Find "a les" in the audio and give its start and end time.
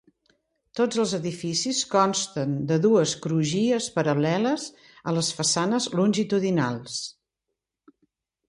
5.13-5.31